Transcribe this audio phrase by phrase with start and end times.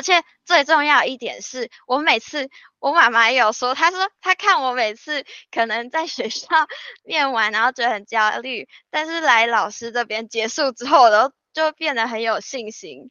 [0.00, 0.14] 而且
[0.46, 6.46] 最重要一点是我每次我妈妈有说，她说她看我每次可能在学校
[7.06, 13.10] 念完，然后觉得很焦虑，但是来老师这边结束之后，我都就变得很有信心。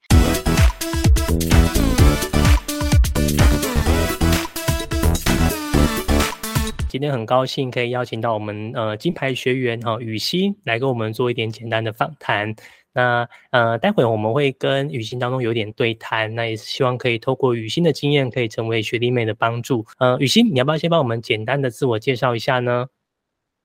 [6.89, 12.55] 今天很高兴可以邀请到我们呃金牌学员哈雨欣来跟我们做一点简单的访谈。
[12.93, 19.85] 那呃待会我们会跟雨欣当中有点对谈，那也是希望可以透过雨欣的经验，可以成为学弟妹的帮助。
[19.99, 22.87] 呃，雨欣，你要不要先帮我们简单的自我介绍一下呢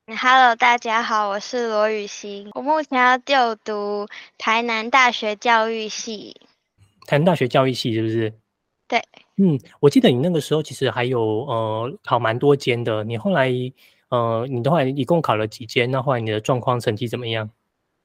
[0.06, 6.36] ？Hello，大家好，我是罗雨欣，我目前要就读台南大学教育系。
[7.06, 8.34] 台南大学教育系是不是？
[8.86, 9.02] 对。
[9.38, 13.50] 嗯，我记得你那个时候其实还有呃考蛮多间的，你后来
[14.10, 15.90] 呃你的话一共考了几间？
[15.90, 17.50] 那后来你的状况成绩怎么样？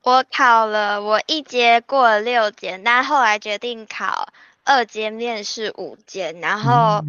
[0.02, 4.30] 我考了，我一阶过了六阶，但后来决定考
[4.64, 7.04] 二阶面试五阶，然后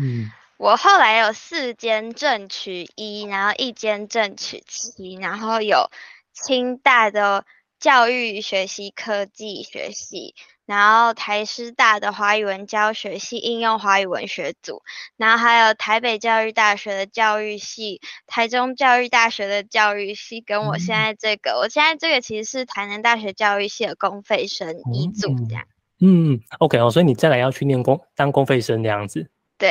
[0.57, 5.91] 我后来有四间正取一，然后一间正取七，然后有
[6.33, 7.47] 清大的
[7.79, 10.35] 教育学习科技学系。
[10.71, 14.85] 然后台师大的华语文教学系应用华语文学组，
[15.17, 25.65] 然后还有台北教育大学的教育系，台中教育大学的教育系，跟我现在这个，我现在这个其实是台南大学教育系的公费生一组这样。
[25.99, 29.29] 嗯，OK 哦，所以你再来要去念公当公费生这样子。
[29.61, 29.69] 对。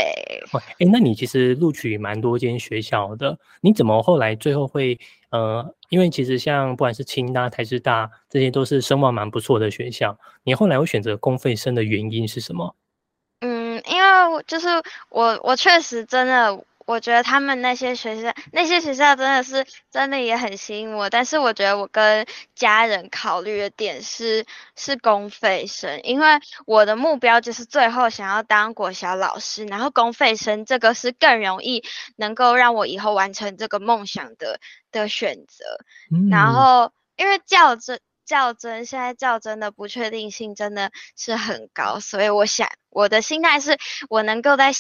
[0.78, 4.98] 哎，那你其实录取蛮多间学校的，你怎么后来最后会？
[5.32, 10.18] 呃，因为其实像不管是清大、台师大，这些都是声望蛮不错的学校。
[10.44, 12.76] 你后来会选择公费生的原因是什么？
[13.42, 14.68] 嗯，因为就是
[15.10, 16.64] 我，我确实真的。
[16.90, 24.44] 我觉得他们那些学校，那些学校真的是真的也很吸引我，但是我觉得我跟家人考虑的点是
[24.76, 26.26] 是公费生，因为
[26.66, 31.84] 我的目标就是最后想要当国小老师，然后公费生这个是更容易
[32.16, 34.60] 能够让我以后完成这个梦想的
[34.92, 35.64] 的选择。
[36.32, 43.78] 然后因为较真较真，现在较真的不确定性真的是很高，所以我想我的心态是
[44.10, 44.72] 我能够在。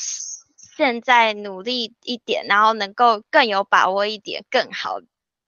[0.79, 5.01] 现在努力一点，然后能够更有把握一点，更好，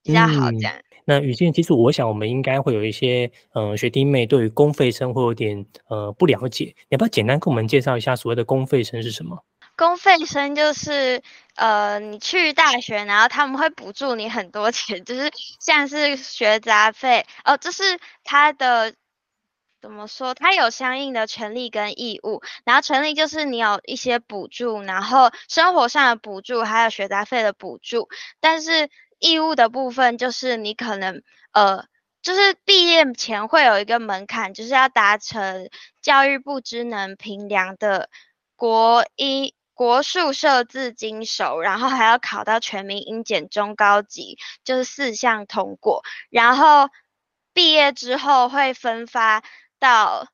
[0.04, 0.74] 比较好这样。
[1.06, 9.42] 那雨静，其实我想我们应该会有一些呃学弟妹对于公费生会有点呃不了解，你要不要简单跟我们介绍一下所谓的公费生是什么？
[9.78, 11.22] 公费生就是
[11.56, 15.32] 呃你去大学，然后他们会补助你很多钱，就是
[15.62, 17.84] 像是学杂费哦，这是
[18.26, 18.94] 他的。
[19.82, 20.36] 怎么说？
[20.36, 28.08] 它有相应的权利跟义务，然后权利就是你有一些补助，然后生活上的补助，还有学杂费的补助。
[28.40, 31.84] 但是义务的部分就是你可能呃，
[32.22, 35.68] 就是毕业前会有一个门槛，就是要达成
[36.00, 38.08] 教育部职能评量的
[38.56, 46.90] 国一国数设字经手，然后还要考到全民英检中高级，就是四项通过，然后
[47.52, 49.44] 毕业之后会分发。
[49.82, 50.28] 到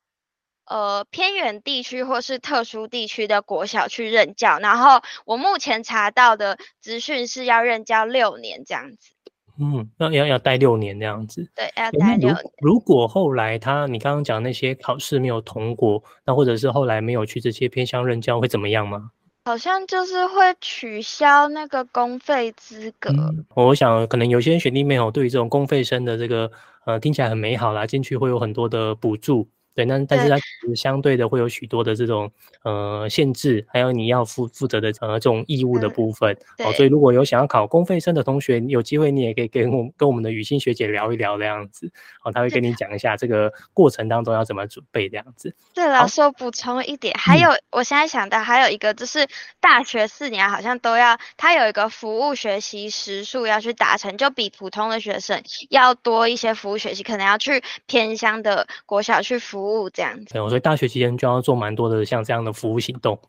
[0.66, 9.12] 呃偏远地区或是特殊地区的国小去任教，然后我目前查到的资讯是要任教六年这样子。
[9.60, 11.50] 嗯，那要要待六年这样子。
[11.56, 12.38] 对，要待六年。
[12.60, 19.10] 如果后来他你刚刚讲那些考试没有通过，那或者是后来没有去这些偏乡任教，会怎么样吗？
[19.46, 23.10] 好像就是会取消那个公费资格。
[23.56, 26.52] 我想可能有些学弟妹哦，对于这种公费生的这个
[26.88, 29.50] 呃听起来很美好啦，进去会有很多的补助。
[29.78, 30.40] 对，那但是它
[30.76, 32.32] 相对的会有许多的这种
[32.64, 36.36] 呃限制，还有你要负负责的呃这种义务的部分。
[36.66, 41.92] 哦，所以如果有想要考公费生的同学，有机会你也可以跟我跟我们的雨欣学姐聊一聊这样子。
[42.24, 45.54] 哦，她会跟你讲一下这个过程当中要怎么准备这样子。
[45.76, 49.28] 对老师我补充一点，还有我现在想到还有一个就是
[49.60, 55.40] 大学四年好像都要，他有一个服务学习时数要去达成，就比普通的学生
[55.70, 59.67] 要多一些服务学习，可能要去偏乡的国小去服。
[59.68, 63.20] 服务这样子，所以大学期间就要做蛮多的像这样的服务行动。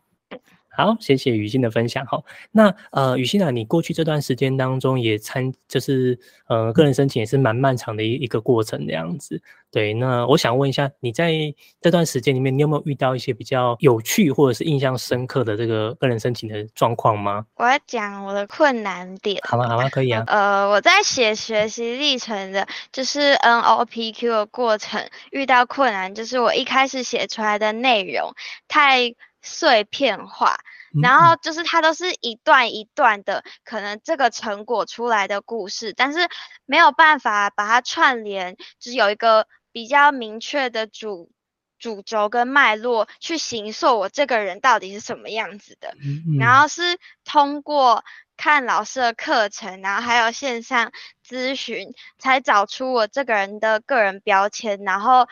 [0.71, 2.05] 好，谢谢雨欣的分享。
[2.05, 2.21] 哈，
[2.51, 6.17] 那呃，雨欣啊，你过去这段时间当中也参，就是
[6.47, 9.41] 呃，个人申请也是蛮漫长的一一个过程这样子。
[9.71, 11.31] 对，那我想问一下，你在
[11.79, 17.45] 这段时间里面，你有没有遇到一些比较有趣或者是印象深刻的这个个人申请的状况吗？
[17.55, 19.39] 我要讲我的困难点。
[19.43, 19.67] 好吗？
[19.67, 19.87] 好吗？
[19.89, 20.23] 可以啊。
[20.27, 28.33] 呃，我在写学习历程的，就是 NOPQ 的过程遇到困难，就是我一开始写出来的内容
[28.67, 29.13] 太。
[29.41, 30.57] 碎片化，
[31.01, 36.27] 然后就是它都是一段一段的，可能这个成果出来的故事，但是
[36.65, 41.31] 没有办法把它串联，就是有一个比较明确的主
[41.77, 45.95] 主轴跟脉络去形塑我这个人到底是什么样子的。
[46.39, 48.03] 然后是通过
[48.35, 50.91] 看老师的课程，然后还有线上
[51.25, 55.27] 咨询，才找出我这个人的个人标签，然后。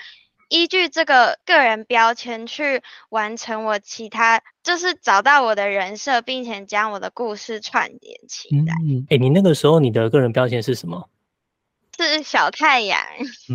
[0.50, 8.74] 依据这个个人标签去完成我其他，就是找到我的人设，并且将我的故事串联起来。
[9.10, 11.10] 哎，你那个时候你的个人标签是什么？
[11.98, 13.00] 是小太阳，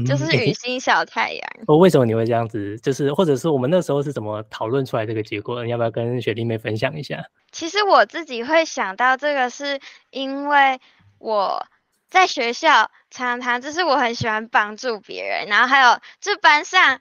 [0.07, 1.51] 就是雨欣小太阳。
[1.69, 2.77] 哦，为什么你会这样子？
[2.81, 5.65] 就是或者是我们那时候是怎么讨论出来这个结果？
[5.65, 7.25] 你要不要跟雪莉妹分享一下？
[7.53, 9.81] 其实我自己会想到这个，是
[10.11, 10.81] 因为
[11.19, 11.67] 我。
[12.13, 17.01] 在学校常常就是我很喜欢帮助别人，然后还有这班上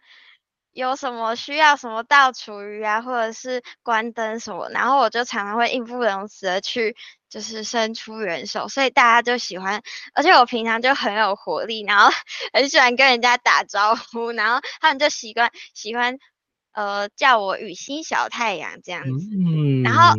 [0.72, 6.96] 有什么需要什么倒厨余啊，或者是关灯什么，然后我就常常会义不容辞的去
[7.30, 12.10] 就是伸出援手，所以大家就喜欢，而且我平常就很有活力，然后
[12.54, 16.18] 很喜欢跟人家打招呼，然后他们就习惯喜欢
[16.72, 19.28] 呃叫我雨欣小太阳这样子，
[19.84, 20.16] 然后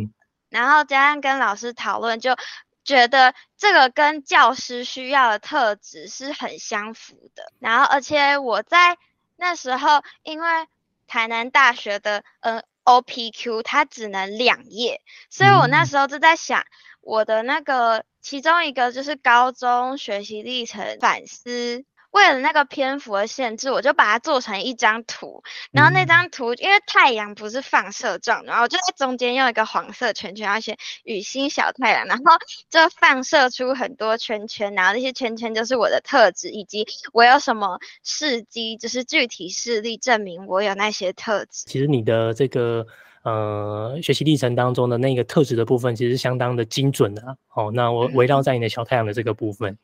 [0.49, 2.35] 然后加上跟老师讨论就。
[2.83, 8.97] 觉得这个跟教师需要的特质是很相符的，然后而且我在
[9.35, 10.67] 那时候，因为
[11.07, 16.65] 台南大学的呃 OPQ 它只能两页，所以我那时候就在想，
[17.01, 21.85] 我的那个其中一个就是高中学习历程反思。
[22.13, 25.43] 为了那个篇幅的限制，我就把它做成一张图。
[25.71, 32.23] 然后那张图，因为太阳不是放射状，然后我就在中间用一个黄色圈圈，然后写雨欣小太阳，然后
[32.69, 34.73] 就放射出很多圈圈。
[34.75, 41.65] 然后那些圈圈就是我的特质，以及我有什么事迹，就是具体事例证明我有那些特质。
[41.65, 42.85] 其实你的这个
[43.23, 47.37] 呃学习历程当中的那个特质的部分，其实相当的精准的。
[47.55, 49.79] 哦，那我围绕在你的小太阳的这个部分。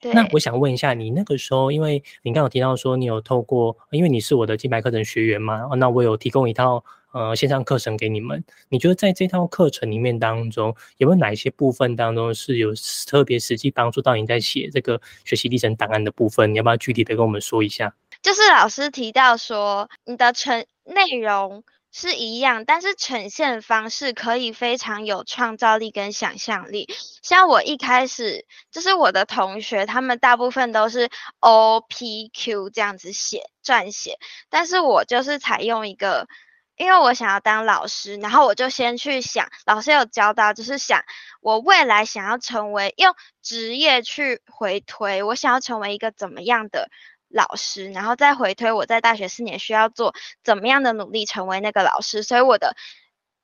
[0.00, 8.44] 那我想问一下，你那个时候，因为你刚有提到说你有透过，因为你是我的金牌课程学员嘛，那我有提供一套呃线上课程给你们。
[8.68, 12.72] 你觉得在这套课程里面当中，有没有哪一些部分当中是有
[13.06, 16.52] 特别实际帮助到你在写这个学习历程档案的部分？
[16.52, 17.92] 你要不要具体的跟我们说一下？
[18.22, 21.64] 就是老师提到说，你的成内容。
[21.90, 26.86] 是一样，但是呈现方式可以非常有创造力跟想象力。
[27.22, 31.08] 像我一开始就是我的同学，他们大部分都是
[31.40, 34.18] O P Q 这样子写撰写，
[34.50, 36.28] 但是我就是采用一个，
[36.76, 41.02] 因为我想要当老师，然后我就先去想，老师有教到，就是想
[41.40, 46.90] 我未来想要成为用职业去回推，我想要成为一个怎么样的。
[47.28, 52.76] 老师，然后再回推我在大学四年需要做怎么样的努力成为那个老师，所以我的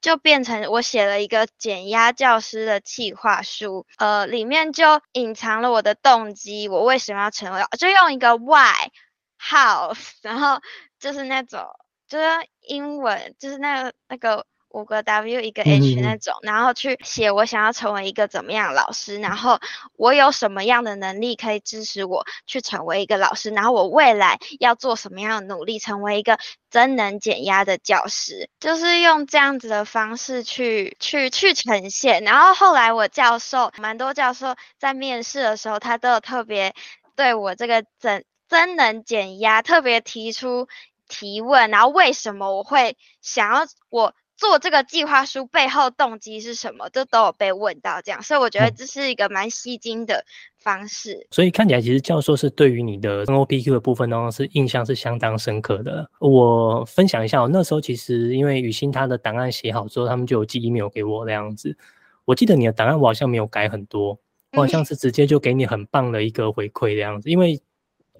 [0.01, 8.91] 就变成我写了一个减压教师的计划书，呃，里面就隐藏了我的动机，我为什么要成为，就用一个 why
[9.39, 10.61] how，然后
[10.99, 11.65] 就是那种
[12.09, 12.25] 就是
[12.61, 14.47] 英文，就是那个那个。
[14.75, 19.61] 五个 W 一个 H 那种，然后去写我想要成为一个怎么样老师，然后
[19.97, 26.39] 我有什么样的能力可以支持我去成为一个老师，然后我未来要做什么样的努力成为一个
[26.71, 32.25] 真能减压的教师，就是用这样子的方式去去去呈现。
[32.25, 36.75] 然后后来我教授蛮多教授在面试的时候，他都有特别
[37.15, 40.67] 对我这个真真能减压特别提出
[41.07, 44.13] 提问，然后为什么我会想要我。
[44.37, 46.89] 做这个计划书背后动机是什么？
[46.91, 50.25] 这都有被问到，这样，所以我觉得这是一个蛮吸睛的
[50.59, 51.27] 方式。
[51.31, 56.11] 所以看起来，其实教授是对于你的 N O P Q 的部分当中是印象是相当深刻的。
[56.19, 61.77] 我分享一下，那时候其实因为雨欣她的档案写好之后，他们就有寄 email 给我那样子。
[62.25, 64.19] 我记得你的档案我好像没有改很多，
[64.53, 67.61] 我好像是直接就给你很棒的一个回馈这样子，因为。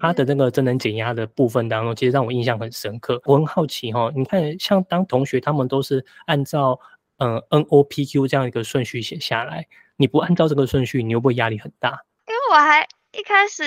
[0.07, 3.21] 他的那个真能减压的部分当中，其实让我印象很深刻。
[3.25, 6.79] 我很好奇哈，你看像当同学他们都是按照
[7.17, 12.03] 嗯 N O P Q 这样一个顺序写下来，你不按照这个顺序，你会不会压力很大？
[12.27, 13.63] 因为我还一开始，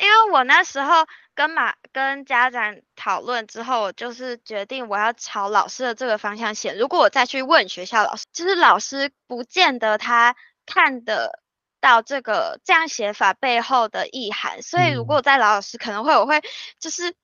[0.00, 6.74] 因为我那时候跟马跟家长讨论之后，就是决定我要朝老师的这个方向写。
[6.74, 10.34] 如果我再去问学校老师，就是老师不见得他
[10.66, 11.40] 看的。
[11.86, 16.42] 到这个这样写法背后的意涵，所以如果我在老师可能会我会
[16.80, 17.14] 就是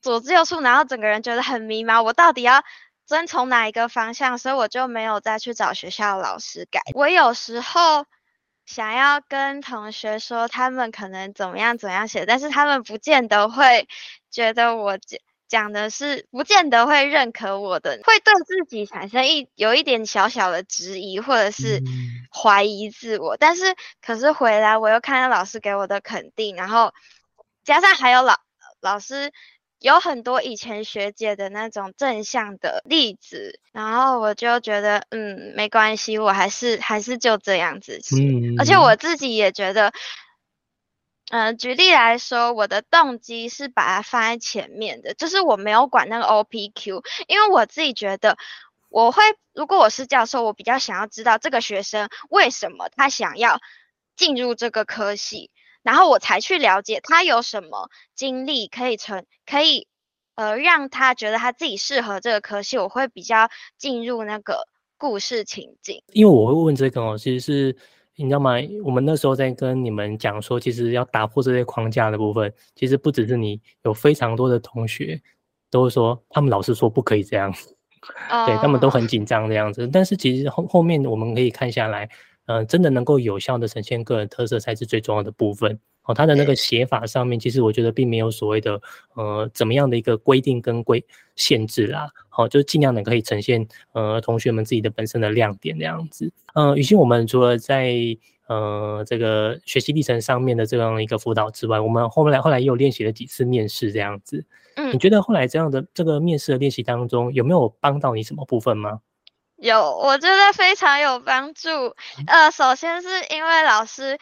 [0.00, 2.62] 左支右绌，然后整个人觉得很迷茫，我到底要
[3.06, 4.38] 遵从哪一个方向？
[4.38, 6.80] 所以我就没有再去找学校老师改。
[6.94, 8.06] 我有时候
[8.66, 13.88] 想要跟同学说他们可能怎么样怎么样写，但是他们不见得会
[14.30, 14.96] 觉得我
[15.48, 21.82] 讲讲的是，不见得会认可我的，会对自己产生一有一点小小的质疑，或者是。
[22.30, 26.92] 怀疑自我，但是可是回来我又看到老师给我的肯定，然后
[27.64, 28.36] 加上还有老
[28.82, 29.32] 老师
[29.80, 38.16] 有很多以前学姐的那种正向的例子，然后我就觉得，嗯，没关系，我还是还是就这样子写。
[38.58, 39.92] 而且我自己也觉得，
[41.30, 48.36] 嗯，举例来说，我的动机是把它放在前面的，就是我没有管那个 OPQ，因为我自己觉得，
[48.88, 53.60] 我会如果我是教授，我比较想要知道这个学生为什么他想要
[54.16, 55.50] 进入这个科系。
[55.82, 59.86] 然后我才去了解他有什么经历可以成，可以
[60.34, 64.66] 呃让他觉得他自己适合这个科系，我会比较进入那个
[64.98, 66.02] 故事情境。
[66.12, 67.76] 因为我会问这个哦，其实是
[68.18, 68.54] 你知道吗？
[68.84, 75.20] 我们那时候在跟你们讲说，其实要打破这些框架的部分，其实不只是你，有非常多的同学
[75.70, 77.52] 都是说，他们老师说不可以这样，
[78.44, 79.88] 对他们都很紧张这样子。
[79.88, 82.10] 但是其实后后面我们可以看下来。
[82.50, 86.14] 嗯，真的能够有效的呈现个人特色才是最重要的部分哦。
[86.14, 88.80] 他的那个写法上面，其实我觉得并没有所谓的
[89.14, 91.04] 呃怎么样的一个规定跟规
[91.36, 92.10] 限制啦。
[92.28, 96.32] 好，就尽量的可以呈现呃同学们自己的本身的亮点这样子。
[96.54, 97.94] 嗯，雨欣，我们除了在
[98.48, 104.44] 呃这个学习历程上面的这样一个辅导之外，我们后来后来也有练习了几次面试这样子。
[104.76, 109.00] 嗯，你觉得后来这样的这个面试的练习当中，有没有帮到你什么部分吗？
[109.56, 111.68] 有，我觉得非常有帮助。
[112.28, 114.16] 呃，首先是因为老师，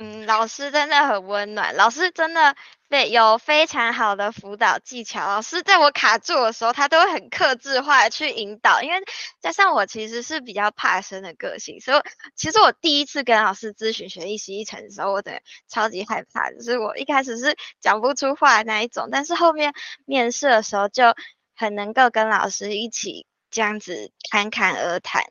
[0.00, 2.54] 嗯，老师真的很温暖，老师真的
[2.88, 5.26] 非有非常好的辅导技巧。
[5.26, 8.80] 老师在我卡住的时候，他都会很克制化的去引导。
[8.80, 9.02] 因为
[9.40, 12.00] 加上我其实是比较怕生的个性，所以
[12.36, 19.72] 其实我第一次跟老师咨询学艺习一层的时候，我的超级害怕，就是我一开始是讲不出话的那一种，但是后面
[20.04, 21.16] 面试的时候就
[21.56, 23.26] 很能够跟老师一起。
[23.50, 25.22] 这样子侃侃而谈，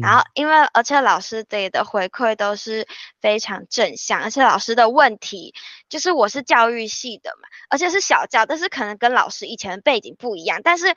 [0.00, 2.86] 然后因为而且老师给的回馈都是
[3.20, 5.54] 非常正向，而且老师的问题
[5.88, 10.94] 就是我是教育系的嘛，而且是小教，但是可能跟老师以前的背景不一样，但是。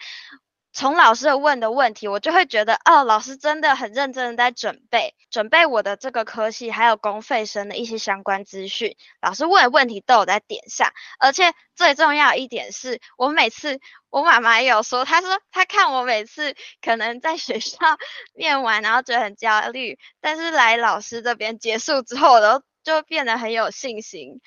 [0.78, 8.96] 从老师问的问题，我就会觉得哦，老师真的很认真的在准备，准备我的这个科系，还有公费生的一些相关资讯。
[9.20, 13.80] 老师问的问题都有在点上，而且最重要一点是，我每次
[14.12, 17.80] 我妈妈也有说，她说她看我每次可能在学校
[18.38, 24.42] 念完，然后觉得很焦虑，但是来老师这边结束之后，我都就变得很有信心。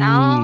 [0.00, 0.42] 然后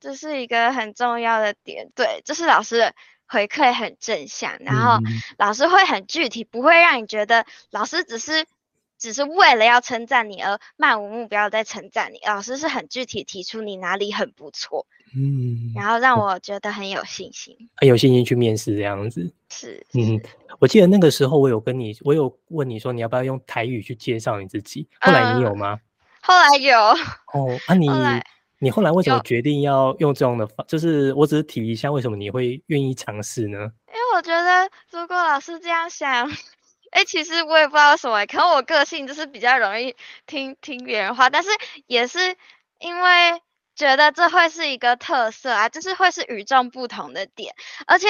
[0.00, 2.94] 这是一个很重要的点，对，这是老师的。
[3.26, 4.98] 回馈很正向，然后
[5.38, 8.44] 老师会很具体，不会让你觉得老师只是
[8.98, 12.20] 只是为了要称赞你而漫无目标在称赞你。
[12.26, 19.32] 老师是很具体提出你哪里很不错，嗯，然后让我觉得很有信心，很有信心去面试这样子。
[19.50, 20.20] 是，嗯，
[20.58, 25.80] 我记得那个时候我有跟你，我有问你说你要不要用台语去介绍你自己，后来你有吗？
[26.22, 26.78] 后来有。
[26.78, 27.88] 哦，那你。
[28.60, 30.66] 你后来为什么决定要用这样的方？
[30.66, 33.58] 就是我只是提一下，为什么你会愿意尝试呢？
[33.88, 36.30] 因为我觉得，如果老师这样想，
[36.92, 39.94] 哎，其实我也不知道为什么，可能我个性就是比较容易
[40.26, 41.50] 听听别人话，但是
[41.86, 42.36] 也是
[42.78, 43.42] 因为
[43.74, 47.54] 觉得这会是一个特色啊，就是会是与众不同的点。
[47.86, 48.08] 而且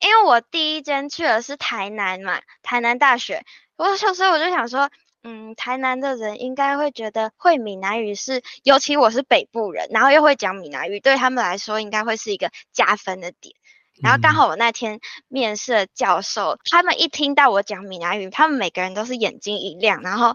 [0.00, 3.44] 因为我第一间去的是台南嘛，台南大学，
[3.76, 4.90] 我小时候我就想说。
[5.26, 13.54] 嗯，台南的人应该会觉得会闽南语是，尤其我是北部人，然后又会讲闽南语，对他们来说应该会是一个加分的点。
[14.02, 20.34] 然后刚好我那天面试的教授，他们一听到我讲闽南语，他们每个人都是眼睛一亮，然后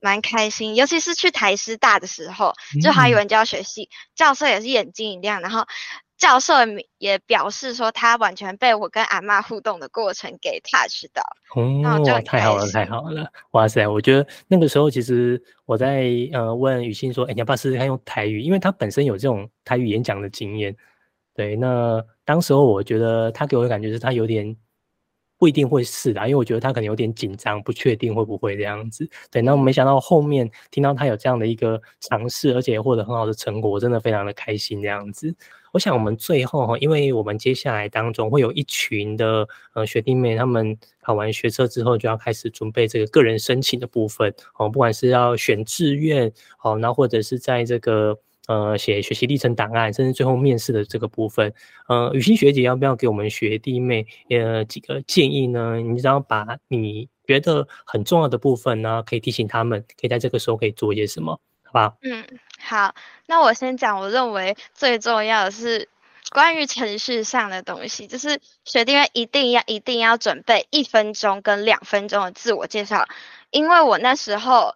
[0.00, 0.74] 蛮开心。
[0.74, 5.64] 尤其是去台师大的时候，就华语文教学系教授也是眼睛一亮，然后。
[6.16, 6.54] 教授
[6.98, 11.22] 也表示说，他完全被我跟阿妈互动的过程给 touch 到。
[11.54, 13.30] 哦，太好了，太好了！
[13.50, 18.40] 哇塞，我觉得那个时候其实我在呃问雨欣说，哎，你要不要试试看用台语？
[18.40, 20.76] 因为他本身有这种台语演讲的经验。
[21.34, 24.56] 对，那当时候我觉得他给我的感觉是他有点。
[25.36, 29.06] 不一定会试的，因为我觉得他可能有点紧张，不确定会不会这样子。
[29.32, 35.34] 对，那我没想到后面听到他有这样的一个尝试，而且获得很好的成果，我真的非常的开心这样子。
[35.74, 48.16] 我想我们最后哈，因为我们接下来当中会有一群的呃学弟妹，他们考完学测之后就要开始准备这个个人申请的部分哦，不管是要选志愿哦，那或者是在这个。
[48.46, 51.50] 呃，写学习历程档案，甚至最后面试的这个部分，
[51.88, 55.80] 呃，雨欣学姐要不要给我们学弟妹呃几个建议呢？
[55.80, 61.40] 你只要把你觉得很重要的部分呢，可以提醒他们，可以在这个时候可以做一些什么，
[62.02, 62.26] 嗯，
[62.60, 62.94] 好，
[63.26, 65.88] 那我先讲，我认为最重要的是
[66.30, 73.06] 关于程序上的东西，就是学弟妹一定要一定要准备一分钟跟两分钟的自我介绍，
[73.50, 74.74] 因为我那时候。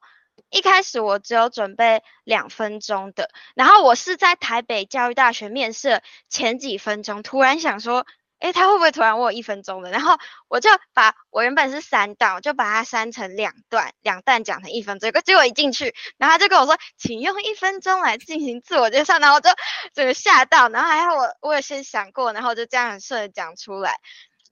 [0.51, 6.01] 一开始我只有准备两分钟的，然后我是在台北教育大学面试
[6.31, 8.07] 前几分钟，突然想说。
[8.39, 9.91] 哎，他会不会突然问我一分钟的？
[9.91, 10.17] 然后
[10.49, 15.11] 我就把我原本是三段，我就把它删成两段，两段讲成一分钟。
[15.25, 19.19] 结果一进去，然后他就跟我说，请用一分钟来进行自我介绍。
[19.19, 19.51] 然后我就
[19.93, 23.97] 整个吓到，然后还好我我有先想过，然后就这样很顺的讲出来。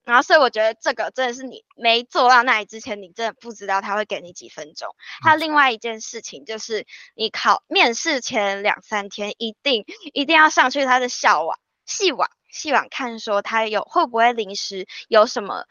[0.05, 4.95] 然后所以我觉得这个真的是你没做到那里之前，你真的不知道他会给你几分钟。
[5.23, 12.31] 还有另外一件事情就是，你考面试前两三天，一定一定要上去他的校网、系网。
[12.48, 15.64] 细网看说他有会不会临时有什么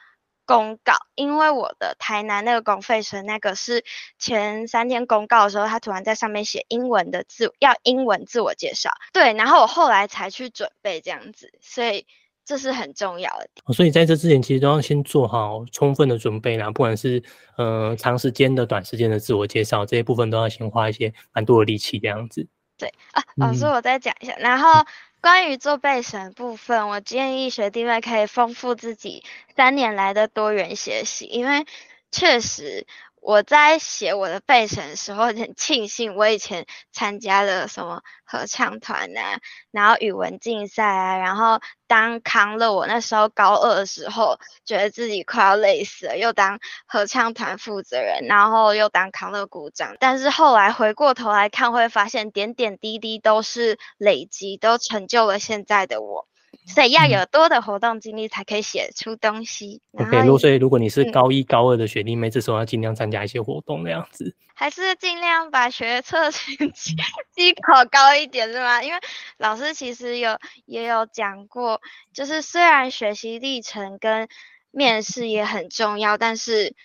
[0.48, 3.84] 公告，因为我的台南那个公费生那个是
[4.20, 12.06] 前三天公告的时候，他突然在上面写英文的字，要英文自我介绍，对，然后我后来才去准备这样子，所以
[12.46, 13.74] 这是很重要的。
[13.74, 17.24] 所以在这之前其实都要先做好充分的准备啦，不管是
[17.58, 22.48] 呃长时间的、短时间的自我介绍这些部分都要先花一些蛮多的力气这样子。
[22.78, 24.86] 对啊，老师我再讲一下，然后。
[25.26, 29.24] 关于做备审部分，我建议学弟妹可以丰富自己
[29.56, 31.66] 三年来的多元学习，因为
[32.12, 32.86] 确实。
[33.26, 39.40] 我在写我的备审的时候，很庆幸我以前参加了什么合唱团啊，
[39.72, 42.72] 然后语文竞赛啊，然后当康乐。
[42.72, 49.96] 我那时候高二的时候，觉得自己快要累死了，又当合唱团负责人，然后又当康乐鼓掌。
[50.00, 56.28] 但是后来回过头来看，会发现点点滴滴都是累积，都成就了现在的我。
[56.66, 59.82] 所以要有多的活动经历，才可以写出东西。
[59.94, 64.36] OK，如果所以如果你是高一高二的学弟妹，这时候要尽量参加一些活动，那样子。
[64.54, 66.96] 还是尽量把学测成绩
[67.36, 68.84] 绩考高一点，是吗？
[68.84, 69.00] 因为
[69.38, 71.82] 老师其实有也有讲过，
[72.14, 74.28] 就是虽然学习历程跟
[74.72, 76.76] 面试也很重要，但是。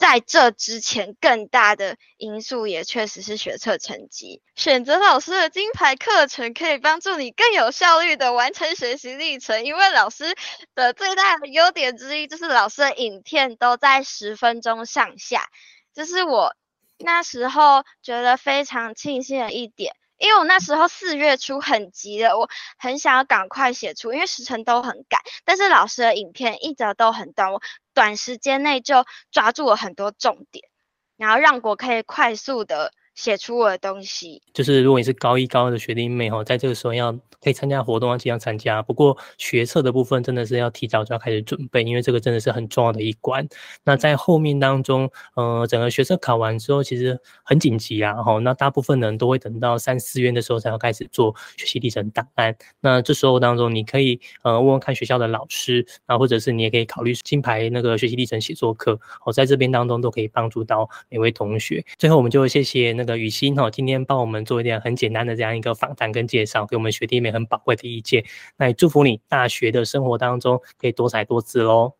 [0.00, 4.40] 在这之前，更大的因素也确实是学测成绩。
[4.56, 9.62] 选择老师的金牌课程，可以帮助你更有效率的完成学习历程。
[9.66, 10.34] 因为老师
[10.74, 15.50] 的最大的优点之一，就是老师的影片都在十分钟上下，
[15.92, 16.56] 这是我
[16.98, 19.94] 那时候觉得非常庆幸的一点。
[20.20, 25.20] 因为我那时候四月初很急的，我很想要赶快写出，因为时辰都很赶。
[25.44, 27.62] 但是老师的影片一直都很短，我
[27.94, 30.68] 短时间内就抓住了很多重点，
[31.16, 34.42] 然后让我可以快速的写出我的东西。
[34.52, 37.18] 就是如果你是高一高二的学弟妹哈，在这个时候要。
[37.42, 43.48] 可以参加活动要尽量参加，不过学测的部分真的是要提早就要开始准备，因为这个真的是很重要的一关。
[43.82, 52.54] 那在后面当中，呃，整个学测考完之后，其实很紧急啊，哈，那大部分人都会等到三四月的时候才要开始做学习历程档案。
[52.80, 61.82] 那这时候当中，你可以呃问问看学校的老师，然后或者是你也可以考虑金牌那个学习历程写作课，哦，在这边当中都可以帮助到每位同学。
[61.96, 67.30] 最后，我们就谢谢那个雨欣哈，今天帮我们做一点很简单的这样一个访谈跟介绍，给我们学弟妹。
[67.30, 68.24] 很宝贵的意见，
[68.56, 71.94] 那也祝福你大学的生活当中可以多彩多姿喽。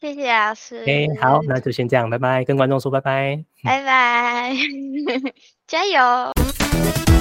[0.00, 0.82] 谢谢老师。
[0.86, 4.56] 哎，好，那就先这样，拜拜，跟观众说拜拜，拜拜，
[5.68, 7.11] 加油。